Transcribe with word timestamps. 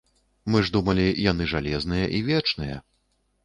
Мы 0.53 0.61
ж 0.69 0.73
думалі, 0.75 1.05
яны 1.31 1.49
жалезныя 1.53 2.05
і 2.21 2.25
вечныя. 2.33 2.83